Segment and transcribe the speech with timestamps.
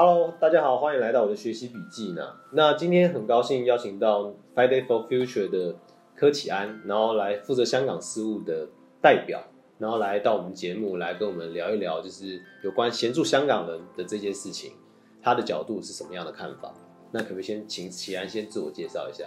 [0.00, 2.22] Hello，大家好，欢迎来到我的学习笔记呢。
[2.52, 5.74] 那今天很高兴邀请到 Friday for Future 的
[6.14, 8.68] 柯启安，然后来负责香港事务的
[9.02, 9.42] 代表，
[9.76, 14.74] 然后来到我们节目来跟我们聊一聊，就是有关协助香港人的这件事情，
[15.20, 16.72] 他的角度是什么样的看法？
[17.10, 19.24] 那可不可以先请启安先自我介绍一下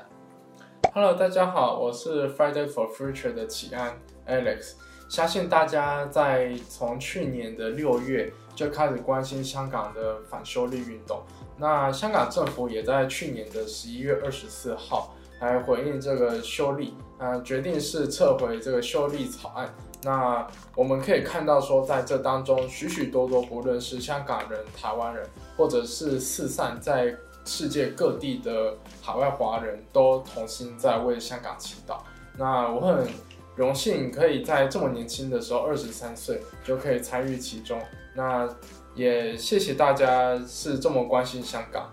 [0.93, 4.75] ？Hello，大家好，我是 Friday for Future 的启安 Alex。
[5.11, 11.21] 相信大家在从去年的六月就开始关心香港的反修例运动。
[11.57, 19.69] 那香港政府也在去年的十一月二十四号来回应这个修例，呃，决定是撤回这个修例草案。
[20.01, 20.47] 那
[20.77, 31.97] 我们可以看到说，在这当中许许多多，不论是香港人、台湾人，或者是四散在世界各地的海外华人都同心在为香港祈祷。
[32.37, 33.05] 那我很
[33.61, 37.79] 荣幸可以在这么年轻的时候，二十三岁就可以参与其中。
[38.15, 38.49] 那
[38.95, 41.87] 也谢谢大家是这么关心香港。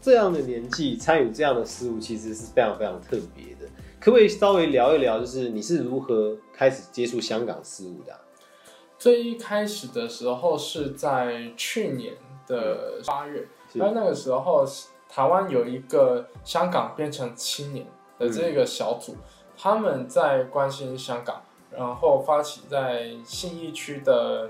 [0.00, 3.68] 这样的年纪参与这样的事物，其实是非常非常特别的。
[3.98, 8.20] 可不可以稍微聊一聊，就是你是如何开始接触香港事务的啊、
[8.96, 12.14] 最一开始的时候是在去年
[12.46, 13.40] 的八月，
[13.72, 14.64] 是那那个时候
[15.08, 17.84] 台湾有一个香港变成青年
[18.16, 19.16] 的这个小组，
[19.62, 24.48] 他们在关心香港，然后发起在信义区的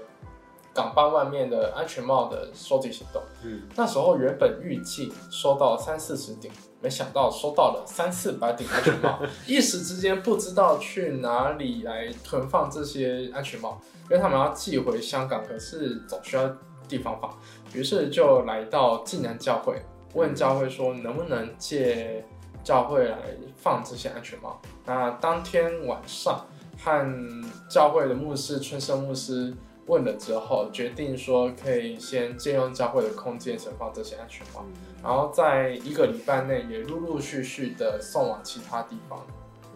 [0.72, 3.20] 港湾外面的安全帽的收集行动。
[3.42, 6.48] 嗯，那时候原本预计收到三四十顶，
[6.80, 16.48] 没想到收到了三四百顶安全帽， 一时之间不知道去哪里来囤放这些安全帽，因为他们要寄回香港，可是总需要
[16.88, 17.36] 地方放，
[17.74, 19.82] 于是就来到济南教会，
[20.14, 22.24] 问教会说能不能借
[22.62, 23.18] 教会来
[23.56, 24.60] 放这些安全帽。
[24.86, 26.46] 那当天晚上
[26.78, 29.54] 和教会的牧师春生牧师
[29.86, 34.64] 问了之后，决定说可以先借用教会的空间存放这些安全帽，
[35.02, 39.18] 然后在一个礼拜内也陆陆续续的送往其他地方。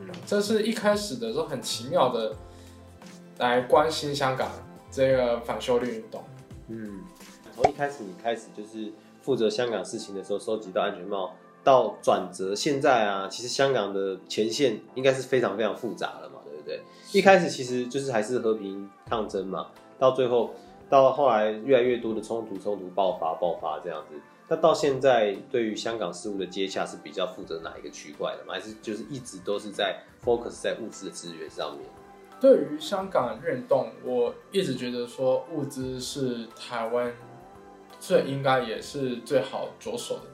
[0.01, 2.35] 嗯这是一开始的时候很奇妙的
[3.39, 4.51] 来关心香港
[4.91, 6.23] 这个反修例运动。
[6.69, 7.03] 嗯，
[7.55, 11.33] 从一开始你开始就是负责香港事情的时候，收集到安全帽，
[11.65, 16.83] 到转折现在啊，其实香港的前线应该是非常非常复杂了嘛，对不对？
[17.13, 20.55] 一开始其实就是还是和平抗争嘛，到最后
[20.91, 24.15] 到后来越来越多的冲突，冲突爆发爆发这样子。
[24.47, 28.53] 那到现在对于香港事务的接洽是比较负责哪一个区块的吗？
[28.53, 31.89] 还是就是一直都是在 focus 在物资的资源上面？
[32.41, 37.11] 对于香港运动，我一直觉得说物资是台湾
[37.99, 40.23] 最应该也是最好着手的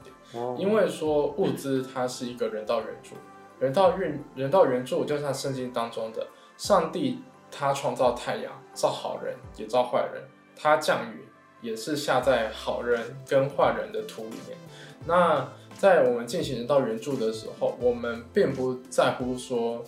[0.57, 3.15] 因为说物资它是一个人道援助，
[3.59, 6.27] 人道运人道援助就像圣经当中的
[6.57, 7.19] 上帝，
[7.49, 10.23] 他创造太阳，造好人也造坏人，
[10.55, 11.25] 他降雨
[11.61, 14.57] 也是下在好人跟坏人的土里面。
[15.05, 15.47] 那
[15.77, 19.83] 在我们进行人道援助的时候，我们并不在乎说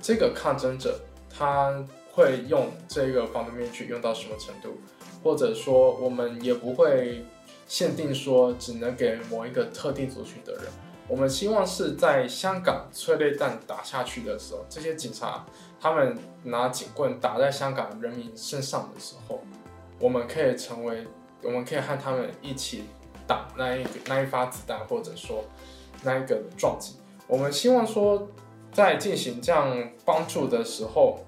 [0.00, 4.78] 这个抗争者他会用这个防毒面具用到什么程度，
[5.22, 7.24] 或者说我们也不会
[7.74, 10.62] 限定说只能给某一个特定族群的人。
[11.08, 15.44] 我们希望是在香港催泪弹打下去的时候，这些警察
[15.80, 19.42] 他们拿警棍打在香港人民身上的时候，
[19.98, 21.04] 我们可以成为，
[21.42, 22.84] 我们可以和他们一起
[23.26, 25.44] 挡那一那一发子弹，或者说
[26.04, 26.94] 那一个撞击。
[27.26, 28.28] 我们希望说，
[28.70, 31.18] 在进行这样帮助的时候，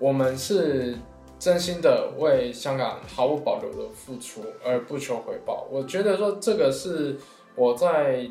[0.00, 0.96] 我们是
[1.38, 5.66] 真心的为香港毫无保留的付出，而不求回报。
[5.70, 7.16] 我觉得说这个是
[7.54, 8.30] 我在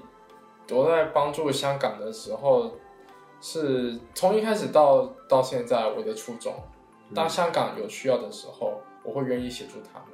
[0.71, 2.71] 我在帮助香港的时候，
[3.39, 6.53] 是从一开始到到现在我的初衷。
[7.13, 10.07] 当香港有需要的时候，我会愿意协助他们。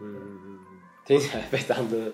[0.00, 0.58] 嗯嗯嗯，
[1.04, 2.12] 听起来非常的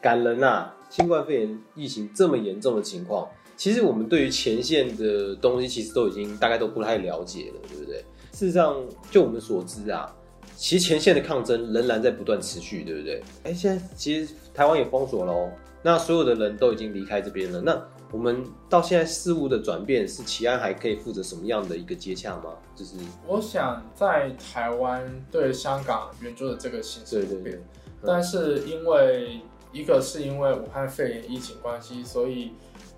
[0.00, 8.04] 感人呐、新冠肺炎疫情这么严重的情况，其实我们对于前线的东西，其实都已经大概都不太了解了，对不对？
[8.36, 8.76] 事实上，
[9.10, 10.14] 就我们所知啊，
[10.54, 13.22] 其实前线的抗争仍然在不断持续，对不对？
[13.44, 15.50] 哎，现在其实台湾也封锁了哦，
[15.80, 17.82] 那所有的人都已经离开这边了，那
[18.12, 22.52] 我们到现在事物的转变，是齐安还可以负责什么样的一个接洽吗？
[22.74, 22.96] 就是
[23.26, 27.62] 我想在台湾对香港援助的这个形式对对，
[28.04, 29.40] 但是因为
[29.72, 32.52] 一个是因为武汉肺炎疫情关系，所以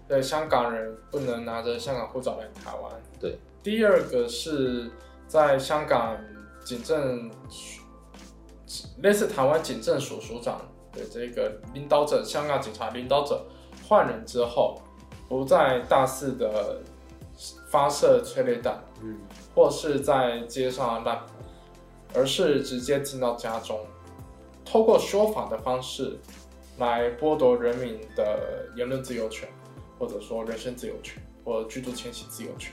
[0.08, 2.90] 对香港人不能拿着香港护照来台湾。
[3.20, 3.38] 对。
[3.60, 4.88] 第二个是
[5.28, 6.18] 在香港
[6.64, 7.82] 警政署
[9.02, 10.58] 类似台湾警政署署长
[10.92, 13.46] 的这个领导者，香港警察领导者
[13.86, 14.80] 换人之后，
[15.28, 16.80] 不再大肆的
[17.70, 19.20] 发射催泪弹，嗯
[19.54, 23.78] 或是在街上滥捕，而是直接进到家中，
[24.64, 26.18] 透过说法的方式
[26.78, 29.48] 来剥夺人民的言论自由权，
[29.98, 32.72] 或者说人身自由权或居住迁徙自由权。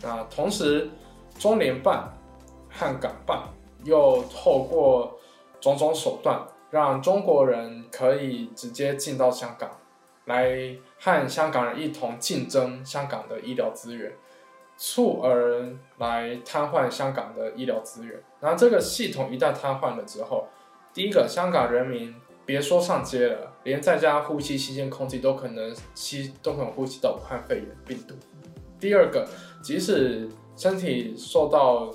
[0.00, 0.88] 那同时，
[1.38, 2.12] 中联办
[2.70, 3.42] 和港办
[3.84, 5.18] 又透过
[5.60, 6.40] 种种手段，
[6.70, 9.70] 让中国人可以直接进到香港，
[10.26, 14.12] 来和香港人一同竞争香港的医疗资源。
[14.80, 15.66] 促而
[15.98, 20.46] 来瘫痪香港的医疗资源，然后这个系统一旦瘫痪了之后，
[20.94, 22.14] 第一个，香港人民
[22.46, 28.14] 别说上街了，连在家呼吸新鲜空气都可能吸，都可能呼吸到武汉肺炎病毒。
[28.78, 29.28] 第二个，
[29.64, 31.90] 即使身体受到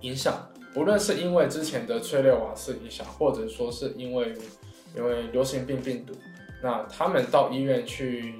[0.00, 0.32] 影响，
[0.72, 4.32] 不论是因为之前的催泪瓦斯影响，或者说是因为
[4.96, 6.14] 因为流行病病毒，
[6.62, 8.36] 那他们到医院去。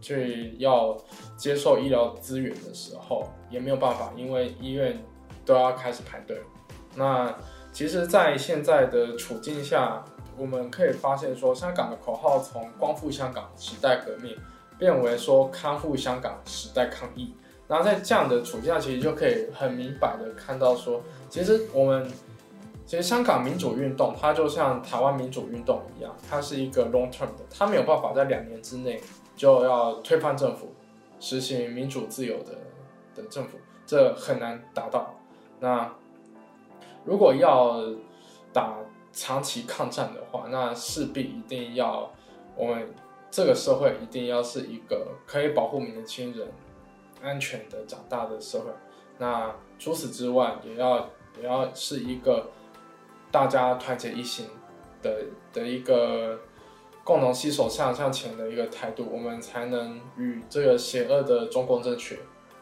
[0.00, 0.96] 去要
[1.36, 4.96] 接受医疗资源的时候，也没有办法，因为医院
[5.44, 6.40] 都要开始排队。
[6.94, 7.36] 那
[7.72, 10.04] 其实，在现在的处境下，
[10.36, 14.36] 我们可以发现说，香港的口号从“光复香港时代革命”
[14.78, 17.34] 变为说“康复香港时代抗疫”。
[17.68, 21.00] 然后在这样的处境下，其实就可以很明白的看到说，
[21.30, 22.10] 其实我们
[22.84, 29.00] 其实香港民主运动，它就像台湾民主运动一样，它是一个 long term 的，它没有办法在两年之内。
[29.36, 30.74] 就要推翻政府，
[31.20, 32.58] 实行民主自由的
[33.14, 33.56] 的政府，
[33.86, 35.14] 这很难达到。
[35.60, 35.94] 那
[37.04, 37.80] 如果要
[38.52, 38.78] 打
[39.12, 42.10] 长期抗战的话，那势必一定要
[42.56, 42.92] 我们
[43.30, 46.48] 这个社会一定要是一个可以保护民的亲人
[47.22, 48.70] 安全的长大的社会。
[49.18, 51.10] 那除此之外，也要
[51.40, 52.50] 也要是一个
[53.30, 54.46] 大家团结一心
[55.02, 56.38] 的的一个。
[57.04, 62.18] 共同携手向向前的一个态度，我们才能与这个邪恶的中共政权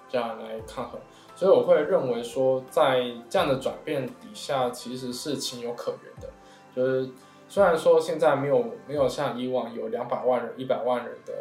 [0.08, 1.00] 这样来抗衡。
[1.35, 6.32] 所以我会认为说，在这样的转变底下，其实是情有可原的。
[6.76, 7.11] 就是
[7.49, 11.35] 虽然说现在没有没有像以往有两百万人、一百万人的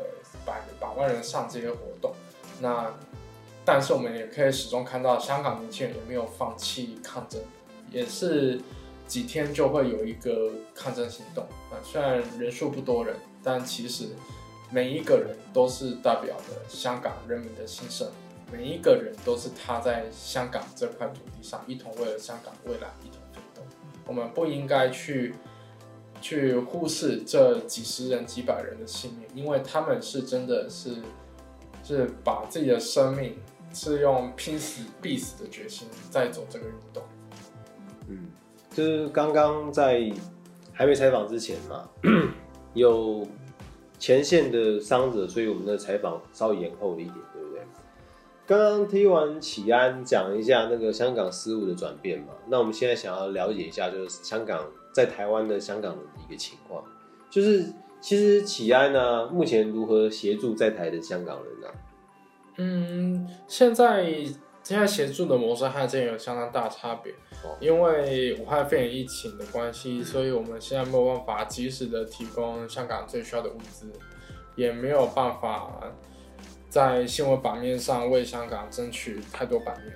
[0.44, 2.12] 百百万人上街活动，
[2.60, 2.92] 那
[3.66, 7.42] 但是我们也可以始终看到香港年轻人也没有放弃抗争，
[7.92, 8.62] 也是。
[9.08, 14.08] 几天就会有一个抗争行动啊，虽然人数不多人，但其实
[14.72, 18.08] 每一个人都是代表着香港人民的心声，
[18.52, 23.62] 每一个人都是他在香港这块土地上一同为了香港未来一同奋斗。
[24.08, 25.36] 我们不应该去
[26.20, 30.96] 去忽视这几十人、几百人的性命，因为他们是真的是
[31.84, 33.38] 是把自己的生命
[33.76, 37.04] 是用拼死必死的决心在走这个运动。
[38.08, 38.32] 嗯。
[38.72, 40.12] 就是刚刚在
[40.74, 41.88] 还没采访之前嘛，
[42.74, 43.26] 有
[43.98, 47.62] 前线的伤者，所以我们的采访稍微延后了一点，对不对？
[48.46, 56.84] 刚刚听完启安讲一下那个香港事务的转变嘛，那我们现在想要了解一下，就是香港在台湾的香港的一个情况，
[57.30, 57.72] 就是
[58.02, 61.68] 其实启安呢，目前如何协助在台的香港人呢？
[62.58, 64.26] 嗯，现在。
[64.64, 67.14] 现在协助的模式和之前有相当大差别，
[67.60, 73.86] 因为武汉肺炎疫情的关系，所以我们现在没有办法及时的提供香港最需要的物资，
[74.56, 75.70] 也没有办法
[76.68, 79.94] 在新闻版面上为香港争取太多版面，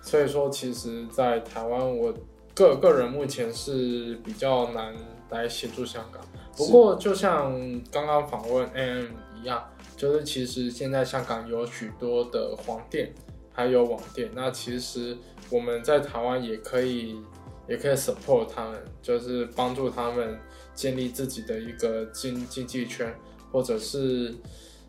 [0.00, 2.14] 所以说，其实，在台湾，我
[2.54, 4.94] 个个人目前是比较难
[5.30, 6.22] 来协助香港。
[6.56, 7.52] 不过，就像
[7.90, 13.12] 刚刚访问 AM 一样，就是其实现在香港有许多的黄店。
[13.56, 15.16] 还有网店，那其实
[15.48, 17.22] 我们在台湾也可以，
[17.68, 20.36] 也可以 support 他们，就是帮助他们
[20.74, 23.14] 建立自己的一个经经济圈，
[23.52, 24.34] 或者是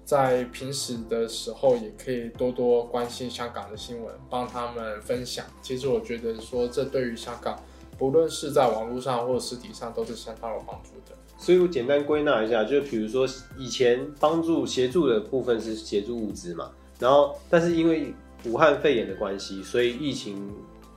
[0.03, 5.45] 在平时的时候也可以多多关心香港的新闻，帮他们分享。
[5.61, 7.63] 其实我觉得说，这对于香港，
[7.99, 11.15] 不论是在网络上或实体上，都是相当有帮助的。
[11.37, 13.27] 所以我简单归纳一下，就比如说
[13.57, 18.13] 以前帮助协助的部分是协助物资嘛，然后但是因为
[18.45, 20.51] 武汉肺炎的关系，所以疫情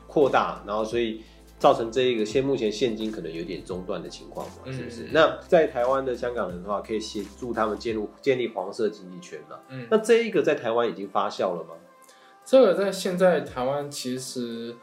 [0.07, 1.23] 扩大，然后所以
[1.59, 5.09] 造成这一个现目前现金可能有点中断的情况嘛，是不是？
[5.13, 9.57] 那在台湾的香港人的话，可以协助他们建立建立黄色经济圈嘛？
[9.69, 11.71] 嗯，那这一个在台湾已经发酵了吗？
[12.45, 14.75] 这个在现在台湾其实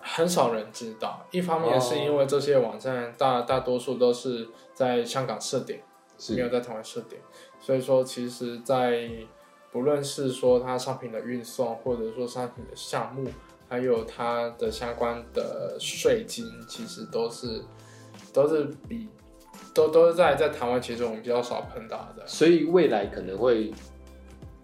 [0.00, 4.48] 很少人知道，一方面是因为这些网站大大多数都是
[4.82, 5.80] 在香港设点，
[6.30, 7.22] 没有在台湾设点，
[7.60, 9.08] 所以说其实，在
[9.70, 13.30] 不论是说它商品的运送，或者说商品的项目，
[13.68, 17.62] 还有它的相关的税金，其实都是
[18.32, 19.08] 都是比
[19.72, 22.26] 都都是在在台湾，其实我们比较少碰到的。
[22.26, 23.72] 所以未来可能会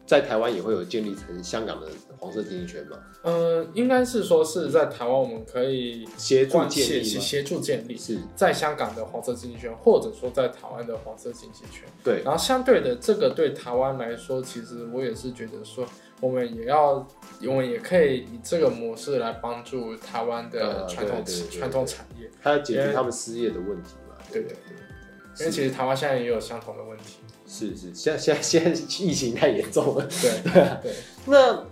[0.09, 1.87] 在台湾也会有建立成香港的
[2.17, 2.97] 黄色经济圈吗？
[3.25, 7.21] 嗯、应该是说是在台湾我们可以协助建立吗？
[7.21, 11.87] 协助建立是，在香港的黄色经济圈，或者说在台湾的黄色经济圈。
[12.03, 15.85] 对，然后相对的，这个对台湾来说，其实我也是觉得说，
[16.23, 17.07] 我们也要，
[17.47, 22.31] 我们也可以以这个模式来帮助台湾的呃传统传统产业。
[22.43, 24.17] 它要解决他们失业的问题嘛？
[24.33, 27.19] 对对对，因为其实台湾现在也有相同的问题。
[27.49, 28.71] 是是，现在现在 现在
[29.05, 30.07] 疫情太严重了。
[30.07, 30.93] 对 对对，
[31.27, 31.65] 那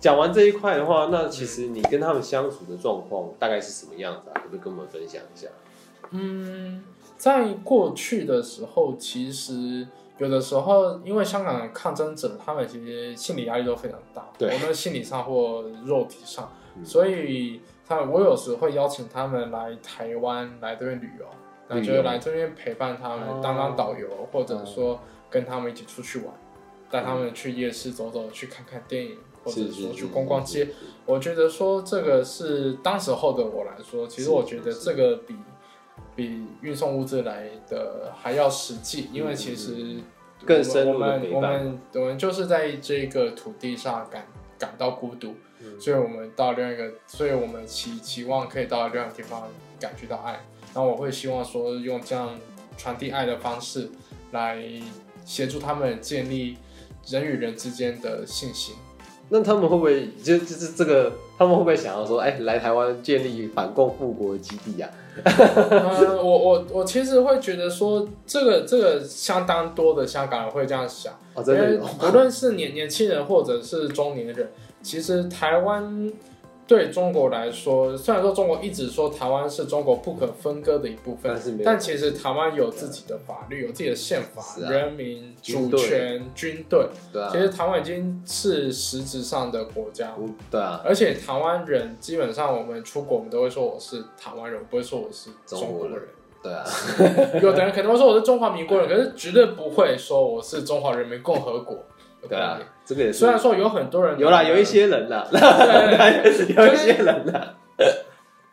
[0.00, 4.32] 讲完这一块的话，那其实你跟他们相处的状况大概是什么样子啊？
[4.34, 5.46] 可不可以跟我们分享一下？
[6.10, 6.82] 嗯，
[7.16, 9.86] 在过去的时候，其实
[10.18, 21.26] 有的时候，因为香港的抗争者，他们其实心理压力都非常大，对无论心理上或肉体上，嗯所以他我有时会邀请他们来台湾来这边旅游，
[21.68, 24.98] 那旅游就是来这边陪伴他们，哦当当导游，或者说
[25.30, 26.34] 跟他们一起出去玩，
[26.90, 30.68] 带他们去夜市走走，去看看电影，或者说去逛逛街。
[31.06, 35.36] 我觉得说这个是当时候的我来说，其实我觉得这个比
[36.16, 40.02] 比运送物资来的还要实际，因为其实嗯
[40.44, 44.26] 更深入的我们陪伴我们我们就是在这个土地上感
[44.58, 45.80] 感到孤独，嗯。
[45.80, 50.32] 所以我们到另外一个，所以我们期期望可以到另外一个地方感觉到爱，
[50.74, 52.38] 然后我会希望说用这样
[52.76, 53.90] 传递爱的方式
[54.32, 54.62] 来
[55.30, 56.56] 协助他们建立
[57.06, 58.74] 人与人之间的信心。
[59.28, 61.12] 那他们会不会就就是这个？
[61.38, 64.90] 他们会不会想要说，哎、来台湾建立反共复国基地啊？
[65.24, 74.50] 呃，我我我其实会觉得说，这个这个相当多的香港人会这样想，哦，真的因为有不论是年年轻人或者是中年人，
[74.82, 76.12] 其实台湾
[76.70, 90.14] 对中国来说，虽然说中国一直说台湾是中国不可分割的一部分但，其实台湾有自己的法律，有自己的宪法、啊人民主权、军队，对啊其，实台湾已经是实质上的国家。
[90.16, 95.98] 嗯对啊，而且台湾人基本上，我们出国，我们都会说我是台湾人，我不会说我是中国人。
[96.40, 96.64] 对啊，
[97.42, 101.82] 有的人可能会说我是中华民国人，可是绝对不会说我是中华人民共和国的
[102.28, 107.54] 对啊。，这个也是虽然说有很多人有啦，有一，些人啦，对有一些人啦，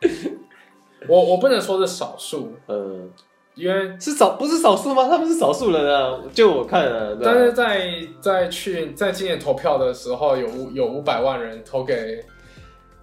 [1.08, 3.10] 我我不能说是少数，嗯，
[3.54, 5.08] 因为是少不是少数吗？
[5.08, 12.24] 他们是少数人啊，就我看啊，对啊但是在在去在今年投票的时候，有五有五百万人投给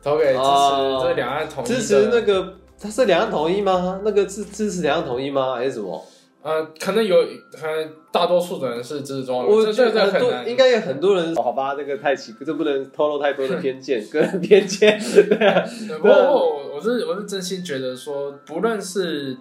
[0.02, 4.00] 投给支持哦这两岸统一的支持那个他是两岸统一吗？
[4.04, 5.56] 那个是支持两岸统一吗？
[5.56, 6.06] 还是什么？
[6.46, 15.66] 呃，可能有可能大多数的人是支持中华民我国，这这觉得很多应该有很多人，好吧，这个太奇，这不能透露太多的偏见，个人偏见，对啊，
[15.98, 19.36] 不过我我是我是真心觉得说，不论是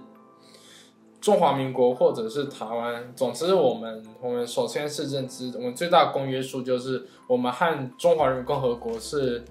[1.21, 9.45] 中华民国或者是台湾，总之我们我们首先是认知，我们最大公约数就是我们和中华人民共和国是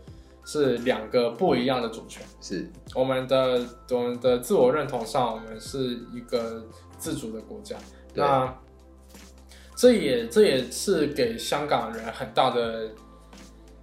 [0.43, 2.23] 是两个不一样的主权。
[2.41, 6.63] 是我们的我们的自我认同上，我们是一个
[7.03, 7.75] 自主的国家。
[8.13, 8.55] 那
[9.75, 12.91] 这也这也是给香港人很大的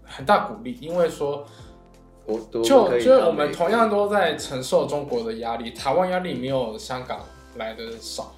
[0.02, 1.44] 很大鼓励，因为说
[2.50, 7.20] 就就是我们同样都在承受中国的压力，台湾压力没有香港
[7.56, 8.32] 来的少，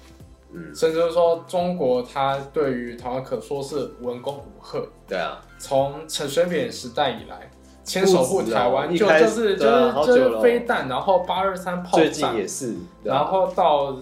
[0.51, 7.49] 嗯，甚至是说中国它对于台湾可说是文攻武吓，对啊，从陈水扁时代以来。
[7.85, 12.77] 先守护台湾，就就是就是就是飞弹，然后八二三炮最近，也是，啊。
[13.03, 13.97] 然后到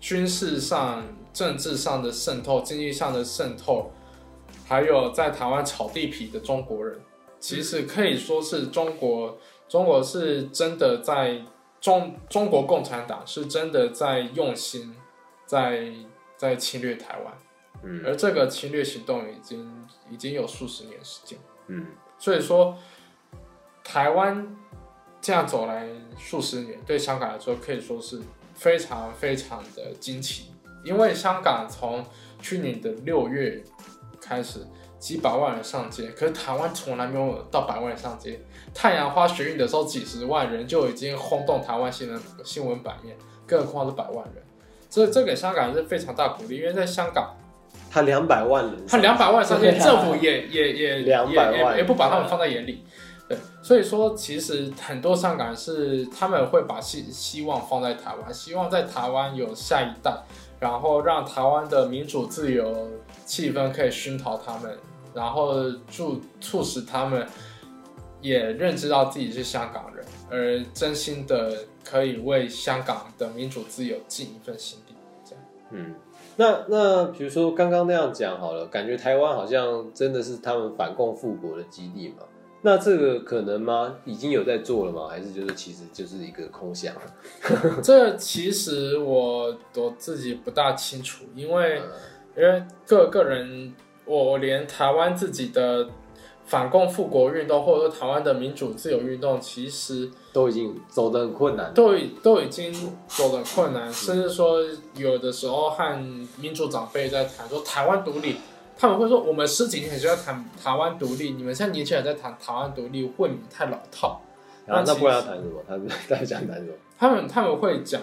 [0.00, 1.02] 军事上、
[1.32, 3.90] 政治上的渗透、经济上的渗透，
[4.66, 7.00] 还有在台湾炒地皮的中国人，
[7.38, 9.38] 其实可以说是中国，
[9.68, 11.42] 中国是真的在
[11.80, 14.94] 中中国共产党是真的在用心
[15.46, 15.92] 在
[16.36, 17.34] 在侵略台湾，
[17.82, 18.02] 嗯。
[18.06, 21.38] 而这个侵略行动已经已经有数十年时间。
[21.66, 21.86] 嗯，
[22.18, 22.76] 所以说，
[23.84, 24.56] 台湾
[25.20, 28.20] 这样走来数十年，对香港来说可以说是
[28.58, 30.50] 非常非常的惊奇。
[30.84, 32.04] 因为香港从
[32.40, 33.62] 去年的六月
[34.20, 34.60] 开始，
[34.98, 38.40] 几百万人上街，可是台湾从来没有到百万人上街。
[38.74, 44.42] 太阳花学运的时候，几十万人就已经轰动台湾新闻新闻版面，更何况是百万人。
[44.88, 47.34] 这这给香港人是非常大鼓励，因为在香港，
[47.90, 52.84] 他两百万人，他两百万上街，政府也也也200万也也也不把他们放在眼里。
[53.28, 60.16] 对，所以说其实很多香港人是他们会把希希望放在台湾，希望在台湾有下一代，
[60.58, 62.88] 然后让台湾的民主自由
[63.26, 64.78] 气氛可以熏陶他们，
[65.12, 67.26] 然后助促使他们
[68.22, 71.54] 也认知到自己是香港人，而真心的
[71.84, 74.94] 可以为香港的民主自由尽一份心力。
[75.22, 75.94] 这样嗯，
[76.36, 82.24] 那那比如说刚刚那样讲好了，感觉台湾好像真的是他们反共复国的基地嘛？
[82.62, 83.94] 那这个可能吗？
[84.04, 85.06] 已经有在做了吗？
[85.08, 86.94] 还是就是其实就是一个空想？
[87.82, 91.90] 这其实我我自己不大清楚，因为嗯
[92.36, 93.74] 因为各个人，
[94.04, 95.88] 我我连台湾自己的
[96.46, 101.72] 反共复国运动，或者说台湾的民主自由运动，其实都已经走得很困难。
[101.74, 102.72] 都已都已经
[103.06, 104.58] 走得困难，甚至说
[104.94, 105.98] 有的时候和
[106.40, 108.36] 民主长辈在谈说台湾独立，
[108.78, 114.20] 他们会说我们十几年前就在谈台湾独立，你们现在年轻人在谈台湾独立，未免太老套。
[114.66, 115.60] 那不然要谈什么？
[115.66, 115.76] 他
[116.08, 116.72] 大家想谈什么？
[116.96, 118.00] 他们他们会讲，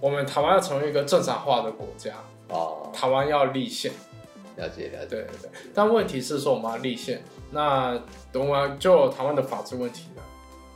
[0.00, 2.14] 我们台湾要成为一个正常化的国家，
[2.50, 3.90] 哦，台湾要立宪。
[4.56, 5.06] 了解了解。
[5.06, 8.00] 对对对，但问题是说我们要立宪，那
[8.30, 10.22] 等我们就有台湾的法治问题了。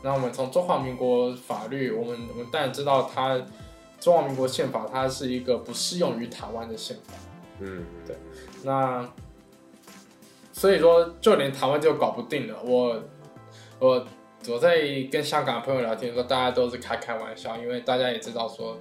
[0.03, 3.41] 那我们从中华民国法律，我们我们当然知道它
[4.01, 7.15] 中华民国宪法它是一个不适用于台湾的宪法。
[7.61, 8.17] 嗯，对
[8.65, 9.09] 那
[10.53, 12.57] 所以说，就连台湾就搞不定了。
[12.65, 13.03] 我
[13.79, 14.07] 我
[14.49, 18.77] 我在跟香港的朋友聊天的时候，大家都是开开玩笑，因为大家也知道说，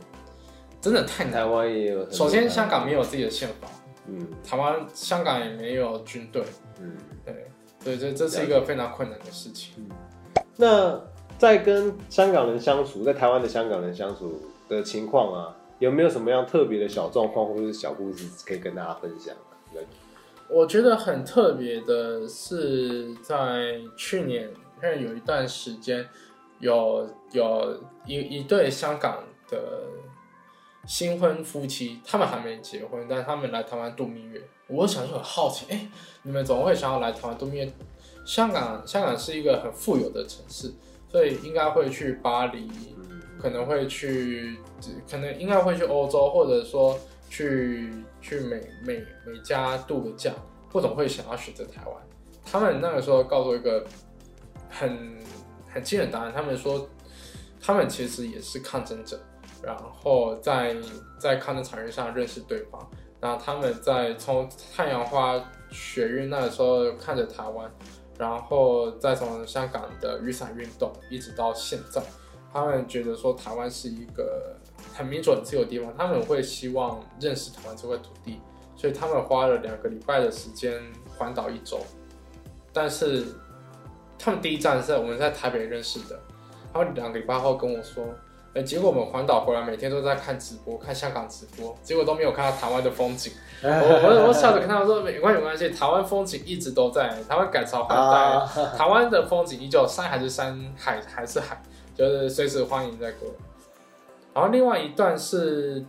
[0.79, 1.45] 真的太难台。
[1.45, 2.11] 湾也有。
[2.11, 3.67] 首先，香港没有自己的宪法，
[4.07, 6.43] 嗯台湾香港也没有军队。
[6.79, 6.97] 嗯。
[7.25, 7.47] 对，
[7.83, 9.89] 对，这这是一个非常困难的事情。
[10.57, 11.01] 那
[11.39, 19.35] 在跟香港人相处，在台湾的香港人相处的情况啊，有没有什么样特别的小状况或者是小故事可以跟大家分享？
[20.49, 24.49] 我觉得很特别的是，在去年，
[24.83, 26.05] 因为有一段时间，
[26.59, 29.83] 有有一一对香港的
[30.85, 34.41] 新婚夫妻，他们还没结婚，但他们来台湾度蜜月。
[34.67, 35.87] 我想就很好奇，哎、
[36.23, 37.71] 你们怎么会想要来台湾度蜜月？
[38.25, 40.71] 香港香港是一个很富有的城市，
[41.09, 42.69] 所以应该会去巴黎，
[43.39, 44.57] 可能会去，
[45.09, 46.97] 可能应该会去欧洲，或者说
[47.29, 47.89] 去
[48.21, 50.31] 去美美美加度个假，
[50.73, 51.95] 为什么会想要选择台湾？
[52.45, 53.85] 他们那个时候告诉我一个
[54.69, 55.17] 很
[55.67, 56.87] 很惊人的答案，他们说
[57.59, 59.19] 他们其实也是抗争者，
[59.61, 60.75] 然后在
[61.19, 67.71] 在抗争场域上认识对方，那他们在从太阳花学运那个时候看着台湾，
[68.17, 72.01] 然后再从香港的雨伞运动一直到现在。
[72.53, 74.57] 他们觉得说台湾是一个
[74.93, 78.39] 很民主、很自由的地方，他们会希望认识台湾这块土地，
[78.75, 80.81] 所以他们花了两个礼拜的时间
[81.17, 81.79] 环岛一周。
[82.73, 83.25] 但是
[84.17, 86.19] 他们第一站是我们在台北认识的，
[86.71, 88.05] 他们两个礼拜后跟我说，
[88.53, 93.33] 哎，结果我们环岛回来，每天都在看直播，看香港直播，结果都没有看到台湾的风景。
[93.63, 101.61] 我我我笑着跟他们说，没关系没关系，台湾风景一直都在，台湾改朝换代，啊，台湾的风景依旧，山还是山，海还是海，
[101.93, 103.35] 就是随时欢迎再过来。
[104.33, 105.85] 然后另外一段是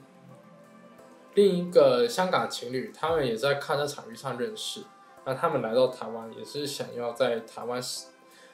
[1.34, 4.80] 另一个香港情侣，他们也在看这场遇上认识，
[5.24, 7.80] 那他们来到台湾也是想要在台湾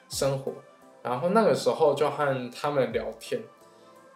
[0.09, 0.53] 生活，
[1.03, 3.43] 然后那个时候就和他们聊天，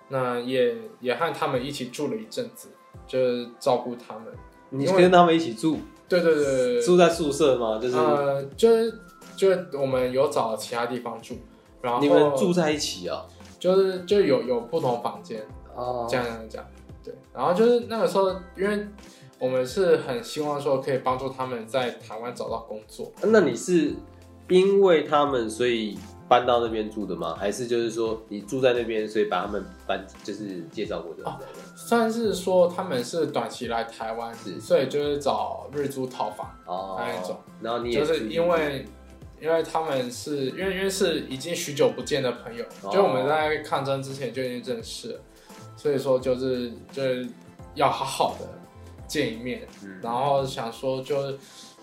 [0.08, 2.68] 那也也和他们一起住了一阵子，
[3.06, 4.26] 就是照顾他们。
[4.68, 7.78] 你跟他们一起住，对对对对对，住在宿舍吗？
[7.78, 8.98] 就是呃，就是
[9.37, 11.37] 就是我们有找其他地方住，
[11.82, 13.26] 然后你们住在一起啊？
[13.58, 16.66] 就是就有有不同房间，哦这样这样这样，
[17.04, 18.87] 对，然后就是那个时候，因为
[19.38, 23.94] 我们是很希望说可以帮助他们在台湾找到工作，那你是
[24.48, 27.35] 因为他们所以搬到那边住的吗？
[27.38, 31.24] 还是就是说你住在那边，所以把他们搬就是介绍过的？
[31.24, 31.38] 哦
[31.74, 38.87] 算是说他们是短期来台湾，是所以就是找日租套房，哦，那一种，然后你也就是因为。
[39.40, 45.20] 因为他们是因为因为是已经许久不见的朋友，哦就我们在抗争之前就已经认识了，
[45.76, 47.28] 所以说就是就是
[47.74, 48.46] 要好好的
[49.06, 50.00] 见一面，嗯。
[50.02, 51.32] 然后想说就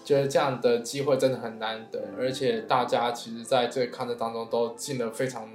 [0.03, 5.47] 觉得这样的机会真的很难得，而且大家其实在这个抗战当中都尽了非常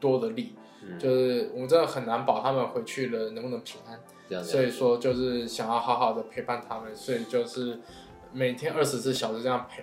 [0.00, 0.98] 多的力，嗯。
[0.98, 7.80] 就是我们真的很难保他们回去了能不能平安，所以说就是想要好好的陪伴他们，所以就是
[8.32, 9.82] 每天二十四小时这样陪，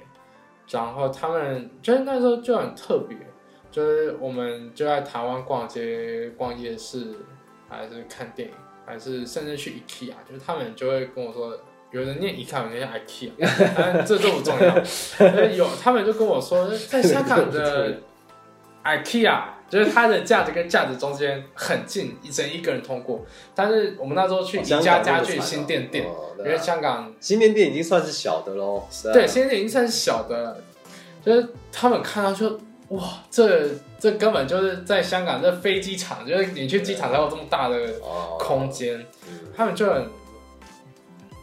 [0.69, 3.17] 然后他们就是那时候就很特别，
[3.71, 7.15] 就是我们就在台湾逛街、逛夜市，
[7.69, 8.53] 还是看电影，
[8.85, 11.57] 还是甚至去 IKEA，就是他们就会跟我说，
[11.91, 13.31] 有人念 IKEA，有人念 IKEA，
[13.75, 14.79] 但这都不重要。
[14.79, 17.99] 就 是有他们就跟我说，在香港的
[18.83, 23.25] IKEA，就是它的架子跟架子中间很近，一整一个人通过。
[23.55, 26.05] 但是我们那时候去宜家家具新店店，
[26.37, 28.83] 因为香港新店店已经算是小的喽。
[29.11, 30.57] 对，新店店已经算是小的了，
[31.25, 33.67] 就是他们看到就哇，这
[33.99, 40.07] 这根本就是在香港这飞机场，就是你去机场才有这么大的哦空间，嗯他们就很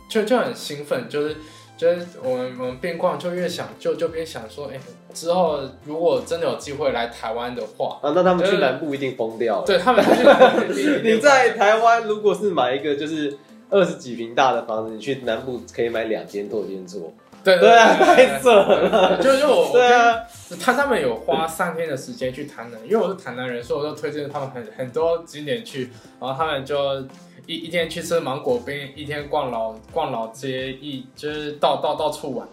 [0.08, 1.36] 就就很兴奋，就是
[1.76, 4.78] 就是我们我们边逛就越想就就边想说，哎、
[5.12, 9.66] 之后如果真的有机会来台湾的话，啊，那他们去南部一定疯掉了。
[9.66, 13.36] 对他们就是你在台湾如果是买一个就是
[13.68, 17.12] 二十几平大的房子，你去南部可以买两间多间厝。
[17.44, 19.20] 对对太扯了。
[19.20, 20.20] 就就我我对啊，
[20.60, 27.00] 他他们有花三天的时间去台南，因为我是台南人，所以我就推荐他们很很多景点去，然后他们就
[27.46, 32.46] 一一天去吃芒果冰，一天逛老逛老街，一就是到到到处玩。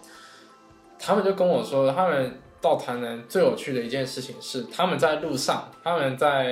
[0.98, 6.44] 他们就跟我说，他们到台南最有趣的一件事情是，他们在路上，他们在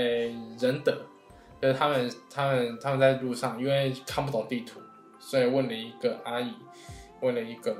[0.58, 0.95] 仁德，
[1.62, 4.80] 就是他们他们他们在路上，因为看不懂地图，
[5.19, 6.54] 所以问了一个阿姨，
[7.19, 7.76] 问了一个，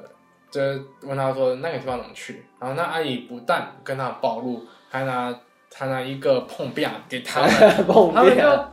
[0.50, 5.34] 就是问他说那个地方怎么去，然后那阿姨不但跟他暴露，还拿
[5.74, 7.52] 还拿一个碰壁给他们，
[7.86, 8.66] 碰他们就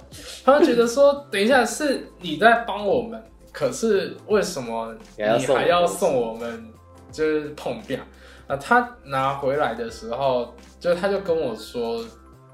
[0.44, 6.72] 他们觉得说，等一下是你在帮我们，可是为什么你还要送我们
[7.10, 7.98] 就是碰壁
[8.46, 8.56] 啊？
[8.56, 12.04] 他拿回来的时候，就是他就跟我说，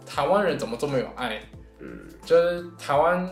[0.06, 1.40] 台湾人怎么这么有爱？
[1.78, 1.88] 嗯，
[2.24, 3.28] 就是台湾，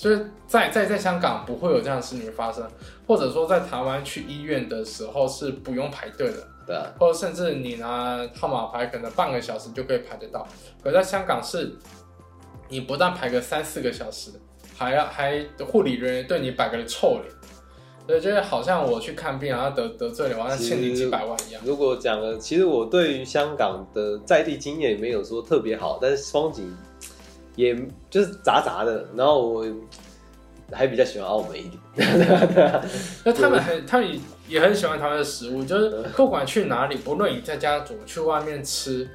[0.00, 2.66] 就是在在在香港不会有这样的事情发生，
[3.06, 10.48] 或者说在台湾去医院的时候是不用排队的，对啊，或者甚至你拿号码牌可能半个小时就可以排得到，
[10.82, 11.70] 可在香港是，
[12.70, 14.30] 你不但排个三四个小时，
[14.74, 17.30] 还要还护理人员对你摆个臭脸，
[18.06, 21.60] 所以就是好像我去看病然后得得罪了，我好像欠你几百万一样。
[21.62, 26.74] 如果讲了，其实我对于香港的在地经验也没有说特别好，但是风景
[27.56, 27.74] 也
[28.08, 29.06] 就是杂杂的。
[29.16, 29.66] 然后我
[30.72, 32.18] 还比较喜欢澳门一点，
[32.54, 32.80] 对啊，
[33.24, 39.08] 那他们很，他们也很喜欢台湾的食物，就是不管去哪里，不论你在家煮、去外面吃，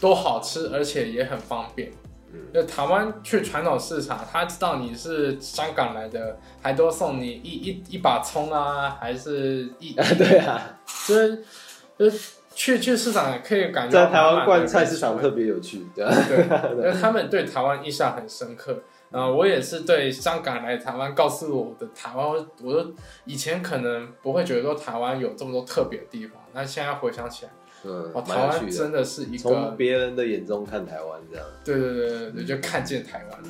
[0.00, 1.90] 都好吃，而且也很方便。
[2.32, 10.78] 嗯就台湾去传统市场，他知道你是香港来的，还多送你一一一把葱啊，还是一对啊，
[11.08, 11.44] 就是
[11.98, 16.36] 就是去去市场可以感觉到在台湾逛菜市场特别有趣，对啊，对，
[16.76, 18.82] 因为他们对台湾印象很深刻。
[19.10, 22.92] 啊、我也是对香港来台湾，告诉我的台湾，我我都
[23.24, 27.52] 以前可能不会觉得说台湾有这么多特别的地方，那现在回想起来，
[27.86, 28.36] 嗯哦，，台。
[28.46, 31.46] 湾真的是一个从，别人的眼中看台湾这样。
[31.64, 33.40] 对对对对对，就看见台湾。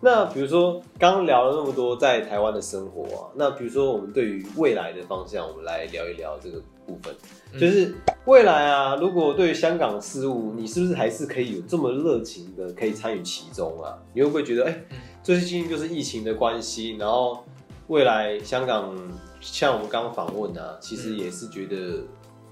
[0.00, 7.14] 那比如说，刚刚聊了那么多在台湾的生活啊，那比如说我们对于未来的方向，我们来聊一聊这个部分。
[7.52, 13.98] 嗯就是未来啊，如果对于香港事务，你是不是还是可以有这么热情的可以参与其中啊？
[14.14, 17.44] 你会不会觉得，哎、嗯最近就是疫情的关系，然后
[17.88, 18.96] 未来香港
[19.40, 22.02] 像我们刚刚访问啊，其实也是觉得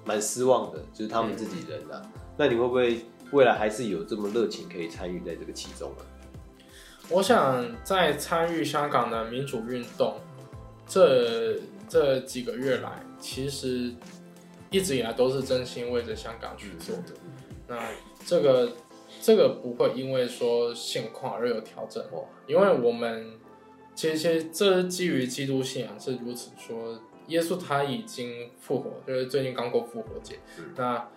[0.05, 2.03] 蛮失望的，就是他们自己人啊。
[2.37, 6.03] 那你会不会未来还是有这么热情可以参与在这个其中啊？
[7.09, 10.15] 我想在参与香港的民主运动
[10.87, 13.93] 这这几个月来，其实
[14.71, 17.15] 一直以来都是真心为着香港去做的。
[17.69, 17.79] 那
[18.25, 18.73] 这个
[19.21, 23.39] 这个不会因为说现况而有调整哇，因为我们
[23.95, 30.39] 其实其实这是基于基督信仰是如此说，耶稣他已经复活，就是最近刚过复活节。
[30.77, 31.09] 那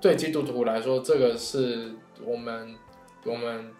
[0.00, 1.92] 对基督徒来说，这个是
[2.24, 2.74] 我们
[3.24, 3.72] 我们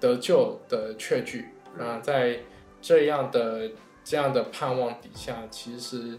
[0.00, 1.46] 得救的确据。
[1.78, 2.40] 那在
[2.80, 3.70] 这样的
[4.02, 6.18] 这样的盼望底下，其实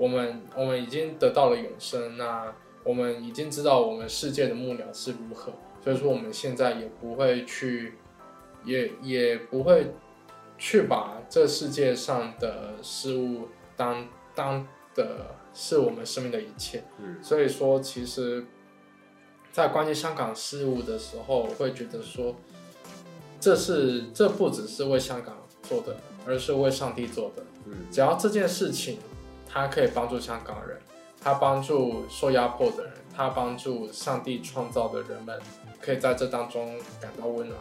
[0.00, 2.16] 我们我们已经得到了永生。
[2.16, 2.50] 那
[2.82, 5.52] 我们已经知道我们世界的幕僚是如何，
[5.84, 7.94] 所以说我们现在也不会去，
[8.64, 9.92] 也也不会
[10.56, 16.82] 去把这世界上的事物当当的是我们生命的一切。
[16.98, 18.46] 嗯所以说，其实，
[19.52, 22.34] 在关心香港事务的时候，我会觉得说，
[23.38, 27.42] 这是这不只是为香港做的，而是为上帝做的。
[27.66, 28.98] 嗯只要这件事情，
[29.52, 30.78] 它可以帮助香港人，
[31.20, 35.38] 他帮助受压迫的人，他帮助上帝创造的人们，
[35.80, 37.60] 可以在这当中感到温暖。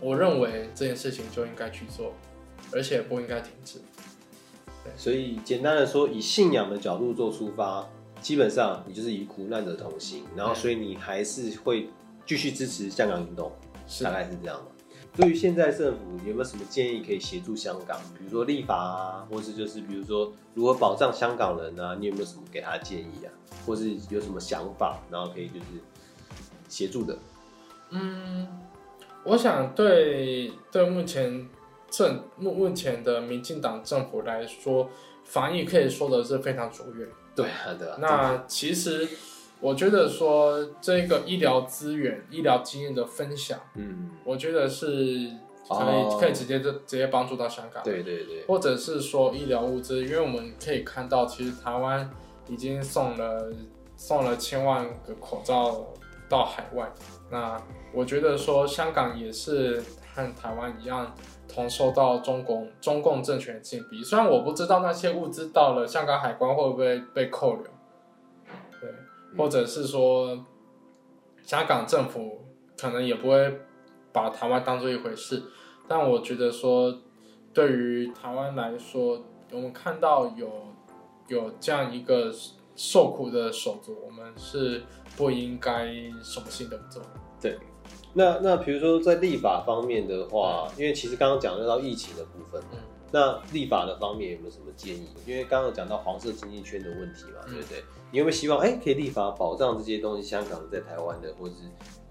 [0.00, 2.12] 我认为这件事情就应该去做，
[2.72, 3.80] 而且不应该停止。
[4.96, 7.86] 所以简单的说，以信仰的角度做出发，
[8.22, 11.90] 基本上你就是与苦难者同行，然后所以你还是会
[12.24, 13.52] 继续支持香港运动，
[13.86, 14.69] 是大概是这样吧。
[15.16, 17.98] 对于现在政府有没有什么建议可以协助香港？
[18.16, 23.28] 比如说立法啊，或是就是比如说如何保障香港人啊，你有没有什么给他的建议啊？
[23.66, 25.66] 或是有什么想法，然后可以就是
[26.68, 27.18] 协助的？
[27.90, 28.46] 嗯，
[29.24, 31.48] 我想对对目前
[31.90, 34.88] 政目目前的民进党政府来说，
[35.24, 37.06] 防疫可以说的是非常卓越。
[37.34, 37.96] 对啊，对啊。
[38.00, 39.08] 那其实
[39.60, 44.86] 我觉得说这个医疗资源、医疗经验的分享，嗯，我觉得是
[45.68, 47.82] 可以、可以直接就直接帮助到香港。
[47.82, 52.10] 对对对，或者是说医疗物资，因为我们可以看到，其实台湾
[52.48, 53.52] 已经送了
[53.96, 55.86] 送了千万个口罩
[56.28, 56.90] 到海外。
[57.30, 57.60] 那
[57.92, 59.82] 我觉得说香港也是
[60.14, 61.14] 和台湾一样，
[61.46, 64.02] 同受到中共中共政权的禁闭。
[64.02, 67.70] 虽然我不知道那些物资到了香港海关会不会被扣留，对，
[69.36, 70.46] 或者是说
[71.42, 72.40] 香港政府
[72.78, 73.60] 可能也不会
[74.12, 75.42] 把台湾当做一回事。
[75.88, 76.96] 但我觉得说，
[77.52, 80.48] 对于台湾来说，我们看到有
[81.26, 82.32] 有这样一个
[82.76, 84.82] 受苦的手足，我们是
[85.16, 85.86] 不应该
[86.22, 87.02] 什么事情都不做。
[87.40, 87.58] 对，
[88.14, 92.78] 那那比如说在立法方面的话，因为其实刚刚讲到疫情的部分，嗯
[93.12, 95.08] 那立法的方面有没有什么建议？
[95.26, 97.84] 因为刚刚讲到黄色经济圈的问题嘛，嗯对不对？
[98.12, 101.62] 你有没有希望哎可以立法保障这些东西，香港在台湾的，或者是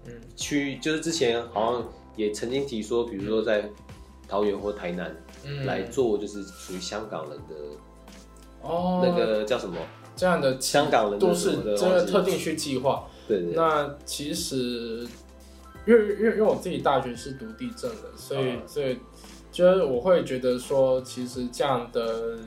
[0.06, 3.70] 嗯区，就是之前好像也曾经提说，比如说在
[4.28, 7.54] 桃园或台南嗯，来做，就是属于香港人的
[8.62, 9.76] 哦那个叫什么？
[10.16, 13.04] 这样的香港人的都是这个特定区计划。
[13.26, 15.06] 对对对，那其实，
[15.86, 18.98] 因为因为因为我自己大学是读地震的，所以、嗯所以
[19.60, 22.38] 就是我会觉得说，其实这样的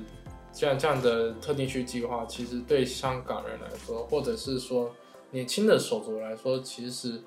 [0.52, 4.90] 这样这样的特定区计划，其实对香港人来说，或者是说
[5.30, 7.22] 年轻的手足来说，其实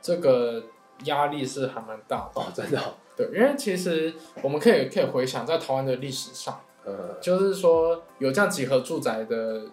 [0.00, 0.62] 这个
[1.06, 2.40] 压力是还蛮大的。
[2.40, 9.64] 哦，真的哦，对，因为其实我们可以可以回想在台湾的历史上，呃，就是说有这样几何住宅的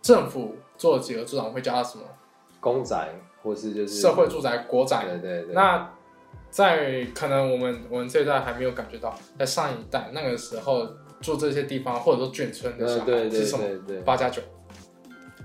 [0.00, 2.04] 政府做几何住宅，我们会叫它什么？
[2.60, 3.12] 公宅
[3.42, 5.04] 或是就是社会住宅、国宅。
[5.08, 5.97] 对对对，那
[6.50, 10.86] 在可能我们我们这一代还没有感觉到，在上一代那个时候
[11.20, 13.64] 住这些地方，或者说眷村的小呃对对孩是什么？
[14.04, 14.42] 八加九。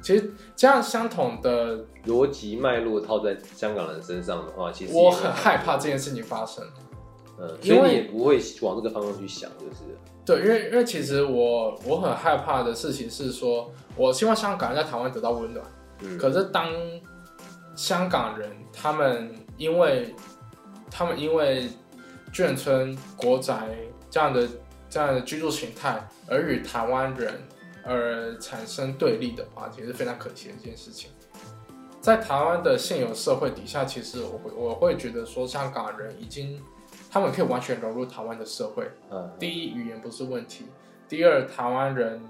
[0.02, 6.62] 其实这样相同的，逻辑脉络套在香港人身上的话，其实我很害怕这件事情发生。
[7.40, 15.66] 嗯，所以你也不会往这个方向去想，就是对，因为因为其实我我很害怕的事情是说，我希望香港人在台湾得到温暖。
[16.02, 16.70] 嗯，可是当
[17.76, 20.14] 香港人他们因为
[20.96, 21.68] 他们因为
[22.32, 23.68] 眷村、国宅
[24.12, 24.48] 这样的
[24.90, 27.34] 这样的居住形态而与台湾人
[27.84, 31.10] 而产生对立的话，其实是非常可惜的一件事情。
[32.00, 36.62] 在台湾的现有社会底下，其实我会我会觉得说，香港人已经
[37.10, 38.86] 他们可以完全融入台湾的社会。
[39.10, 40.66] 嗯，第一，语言不是问题；
[41.10, 42.22] 第二，台湾人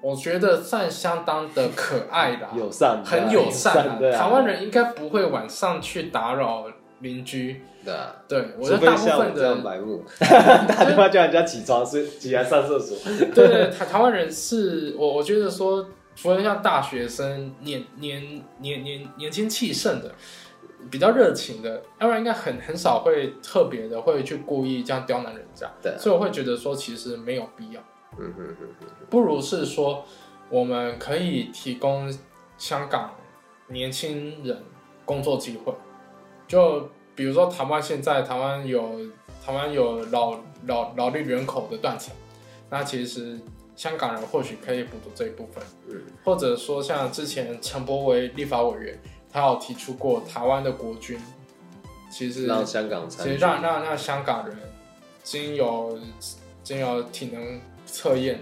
[0.00, 3.96] 我觉得算相当的可爱的、 友善，很友善啊。
[3.98, 6.66] 对啊，台湾人应该不会晚上去打扰
[7.00, 7.62] 邻居。
[7.84, 12.96] 对啊，对，我除觉得大部分的，白目，打电话叫人家起床是，起来上厕所，
[13.34, 20.14] 对对，台台湾人是我我觉得说，除了像大学生年年年年年轻气盛的，
[20.90, 25.70] 比较热情的，要不然应该很很少会特别的会去故意这样刁难人家。
[25.82, 27.80] 对啊所以我会觉得说，其实没有必要。
[28.18, 30.06] 嗯哼哼哼，不如是说，
[30.48, 32.10] 我们可以提供
[32.56, 33.14] 香港
[33.68, 34.62] 年轻人
[35.04, 35.74] 工作机会。
[36.54, 39.00] 就比如说台湾现在台湾有
[39.44, 42.14] 台湾有老老劳力人口的断层，
[42.70, 43.36] 那其实
[43.74, 45.64] 香港人或许可以补足这一部分。
[45.88, 48.96] 嗯，或者说像之前陈柏维立法委员，
[49.32, 51.18] 他有提出过台湾的国军，
[52.08, 54.56] 其实让香港，其实让让让香港人
[55.24, 55.98] 经由
[56.62, 58.38] 经由体能测验，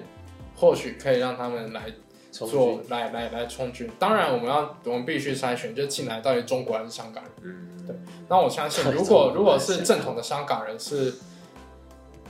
[0.55, 3.89] 或许可以让他们来从做来来来充军。
[3.99, 7.33] 当然，我们要我们必须筛选，就进来到底中国还是香港人。
[7.43, 7.95] 嗯，对
[8.29, 11.15] 那我相信，如果如果是正统的香港人，是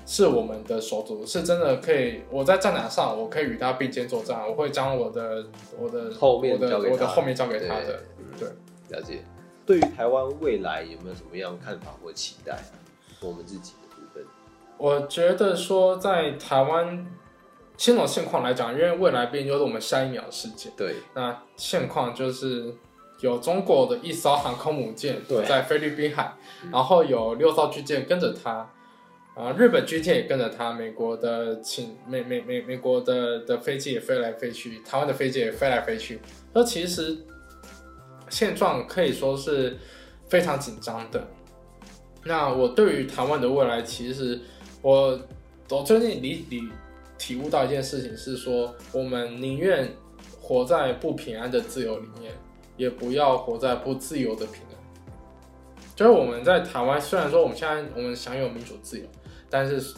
[0.04, 2.22] 是我们的手足，是真的可以。
[2.30, 5.46] 我在战场上，我可以与他并肩作战，我会将我的
[5.78, 8.00] 我的后面我的交给他我的后面交给他的。
[8.36, 9.24] 对对，了解。
[9.64, 12.74] 对于台湾未来有没有什么样的看法或期待啊？
[13.20, 14.24] 我们自己的部分，
[14.76, 17.06] 我觉得说，在台湾
[17.82, 20.70] 现种现况来讲，因为未来毕竟就是我们下一秒的世界。
[20.76, 22.72] 对，那现况就是
[23.18, 28.70] 有中国的一艘航空母舰对在菲律宾海，嗯然后有六艘军舰跟着它，
[29.34, 36.20] 啊，日本军舰也跟着它，美国的请美美美美国的的飞机也飞来飞去，台湾的飞机也飞来飞去。
[36.52, 37.18] 那其实
[38.28, 39.76] 现状可以说是
[40.28, 41.26] 非常紧张的。
[42.22, 44.40] 那我对于台湾的未来，其实
[44.82, 45.18] 我
[45.68, 46.68] 我最近理理
[47.22, 49.88] 体悟到一件事情是说，我们宁愿
[50.40, 52.32] 活在不平安的自由里面，
[52.76, 54.72] 也不要活在不自由的平安。
[55.94, 59.06] 就是我们在台湾，虽然说我们现在我们享有民主自由，
[59.48, 59.94] 但是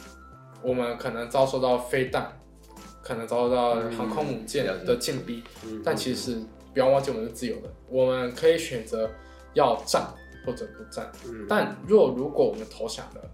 [0.63, 2.31] 我们可能遭受到飞弹，
[3.01, 6.39] 可能遭受到航空母舰的禁逼，嗯但其实
[6.75, 9.11] 不要忘记我们是自由的，我们可以选择
[9.55, 10.07] 要战
[10.45, 11.11] 或者不战。
[11.27, 13.31] 嗯但若如果我们投降了，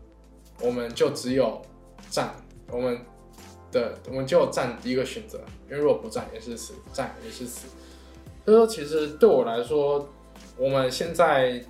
[0.62, 1.60] 我们就只有
[2.08, 2.32] 战，
[2.70, 2.96] 我们
[3.70, 7.68] 的我们就占一个选择，因为如果不战也是死，战也是死。
[8.44, 10.08] 所以说，其实对我来说，
[10.56, 11.62] 我们现在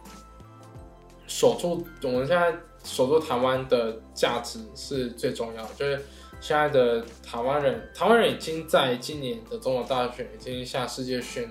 [1.27, 6.03] 守住我们现在守住台湾的价值是最重要的，就是
[6.41, 11.49] 现在的台湾人，台湾人已经在今年的总统大选已经向世界宣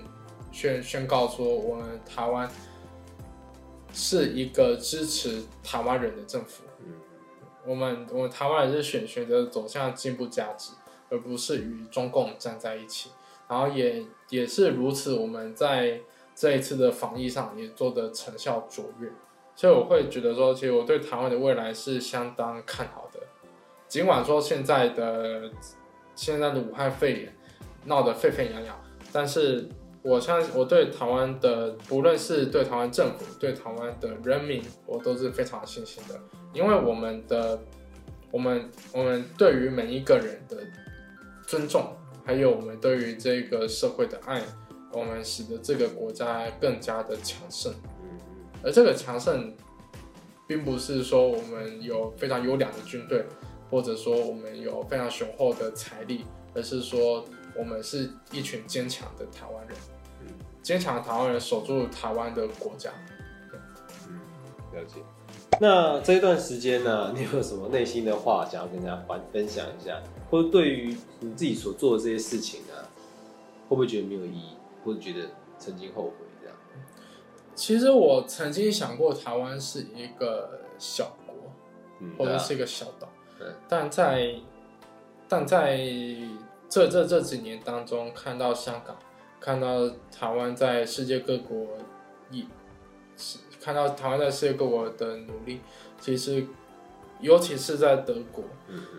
[0.51, 2.49] 宣宣告说，我们台湾
[3.93, 6.63] 是一个支持台湾人的政府。
[7.69, 10.71] 我们我们台湾人是选选择走向进步价值，
[11.07, 13.11] 而不是与中共站在一起。
[13.47, 16.01] 然后也也是如此，我们在
[16.33, 19.07] 这一次的防疫上也做的成效卓越，
[19.55, 23.19] 所以我会觉得说，其实我对台湾的未来是相当看好的。
[23.87, 25.51] 尽管说现在的
[26.15, 27.37] 现在的武汉肺炎
[27.85, 28.75] 闹得沸沸扬扬，
[29.13, 29.69] 但是
[30.09, 36.19] 我相信我对台湾的，不论是对台湾政府、对台湾的人民，我都是非常有信心的，
[36.51, 37.59] 因为我们的
[38.31, 40.57] 我们我们对于每一个人的
[41.45, 41.93] 尊重。
[42.25, 44.41] 还有我们对于这个社会的爱，
[44.91, 47.71] 我们使得这个国家更加的强盛。
[48.63, 49.53] 而这个强盛，
[50.47, 53.23] 并不是说我们有非常优良的军队，
[53.69, 57.23] 或者说我们有非常雄厚的财力，而是说
[57.55, 59.77] 我们是一群坚强的台湾人。
[60.61, 62.91] 坚强的台湾人守住台湾的国家。
[64.07, 64.19] 嗯，
[64.73, 65.01] 了解。
[65.61, 70.01] 那这一段时间呢，你有什么内心的话想要跟大家分分享一下？
[70.29, 72.73] 或者对于你自己所做的这些事情呢，
[73.67, 76.55] 会不会觉得没有意义，或者觉得曾经后悔这样？
[77.55, 81.35] 其实我曾经想过，台湾是一个小国，
[82.17, 83.09] 或者是一个小岛，
[83.67, 84.35] 但在
[85.27, 85.77] 但在
[86.69, 88.95] 这这这几年当中，看到香港，
[89.39, 91.67] 看到台湾在世界各国
[92.31, 92.47] 一
[93.17, 93.39] 是。
[93.61, 95.59] 看到台湾在世界各国的努力，
[95.99, 96.47] 其实，
[97.19, 98.45] 尤其是在德国，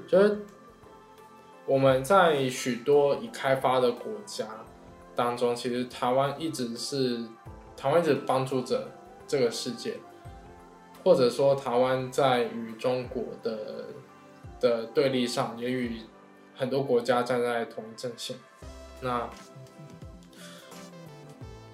[0.07, 0.40] 就是
[1.64, 4.46] 我们在许多已开发的国家
[5.16, 7.24] 当中，其实台湾一直是
[7.74, 8.90] 台湾一直帮助着
[9.26, 9.96] 这个世界，
[11.03, 13.87] 或者说台湾在与中国的
[14.61, 16.03] 的对立上，也与
[16.55, 18.37] 很多国家站在同一阵线。
[19.00, 19.26] 那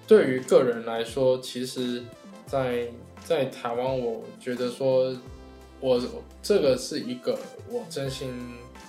[0.07, 2.03] 对于个人来说，其实。
[2.47, 2.87] 在
[3.25, 5.13] 在台湾，我觉得说，
[5.81, 6.01] 我
[6.41, 7.37] 这个是一个
[7.69, 8.33] 我真心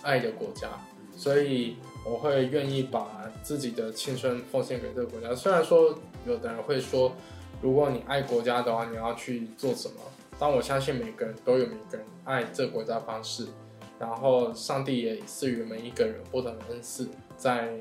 [0.01, 0.69] 爱的国家，
[1.17, 1.75] 所以
[2.07, 5.35] 我会愿意把自己的青春奉献给这个国家。
[5.35, 5.93] 虽然说
[6.25, 7.13] 有的人会说，
[7.61, 9.97] 如果你爱国家的话，你要去做什么？
[10.39, 13.49] 但我相信每个人都有每个人爱这个国家方式，
[13.99, 17.75] 然后上帝也赐予每一个人不同的恩赐，在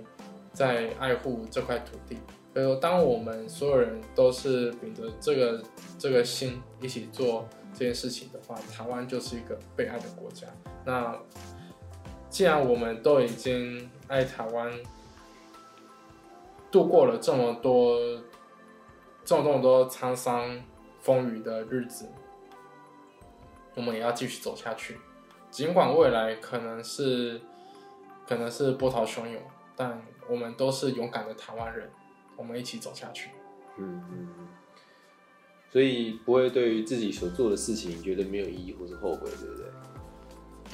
[0.53, 2.17] 在爱护这块土地。
[2.57, 5.63] 所以说，当我们所有人都是秉着这个
[5.99, 10.47] 这个心一起做这件事情的话，台湾就是一个被爱的国家。
[10.83, 11.15] 那
[12.31, 14.73] 既然我们都已经爱台湾，
[16.71, 17.99] 度过了这么多
[19.23, 20.59] 这么这么多沧桑
[20.99, 22.07] 风雨的日子，
[23.75, 24.97] 我们也要继续走下去。
[25.51, 27.39] 尽管未来可能是
[28.27, 29.39] 可能是波涛汹涌，
[29.75, 31.87] 但我们都是勇敢的台湾人。
[32.37, 33.31] 我们一起走下去。
[33.79, 34.47] 嗯嗯嗯，
[35.69, 39.65] 所以不会对于自己所做的事情觉得没有意义或是后悔，对不对？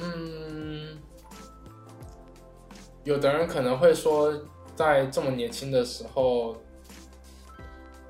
[0.02, 0.97] 嗯，
[3.04, 4.34] 有的人可能会说，
[4.76, 6.56] 在这么年轻的时候，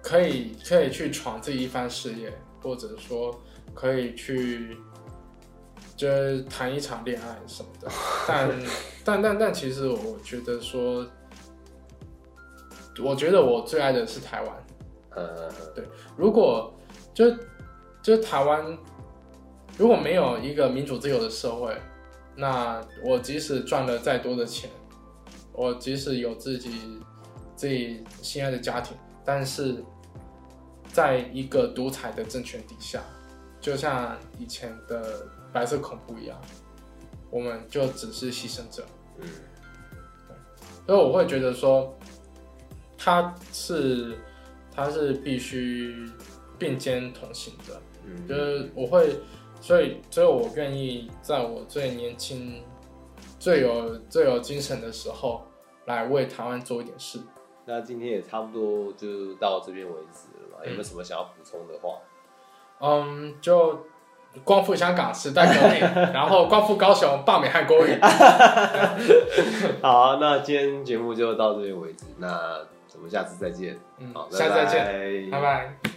[0.01, 3.41] 可以可以去闯自己一番事业，或者说
[3.73, 4.77] 可以去
[5.95, 7.91] 就是谈一场恋爱什么的。
[8.27, 8.49] 但
[9.03, 11.07] 但但 但，其实我觉得说。
[13.01, 14.65] 我觉得我最爱的是台湾，
[15.09, 15.83] 呃，对，
[16.15, 16.71] 如果
[17.11, 17.25] 就
[18.03, 18.77] 就台湾
[19.77, 21.75] 如果没有一个民主自由的社会，
[22.35, 24.69] 那我即使赚了再多的钱，
[25.53, 26.99] 我即使有自己
[27.55, 29.83] 自己心爱的家庭，但是
[30.91, 33.01] 在一个独裁的政权底下，
[33.59, 36.39] 就像以前的白色恐怖一样，
[37.31, 38.85] 我们就只是牺牲者，
[39.19, 39.27] 嗯，
[40.85, 41.91] 所以我会觉得说。
[43.03, 44.17] 它是，
[44.73, 46.09] 他是必须
[46.57, 49.19] 并肩同行的，嗯，就是我会，
[49.59, 52.63] 所以，所以我愿意在我最年轻、
[53.37, 55.45] 最有最有精神的时候，
[55.85, 57.19] 来为台湾做一点事。
[57.65, 60.63] 那今天也差不多就到这边为止了嘛？
[60.63, 61.97] 有没有什么想要补充的话？
[62.79, 63.85] 嗯，就
[64.45, 65.79] 光复香港，时代革命，
[66.13, 67.97] 然后光复高雄，罢免汉国语。
[69.83, 72.05] 好，那今天节目就到这边为止。
[72.17, 72.59] 那
[73.03, 73.77] 我们下次再见。
[73.97, 75.92] 嗯，好，下次再见，拜拜。